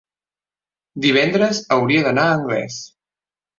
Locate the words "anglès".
2.41-2.83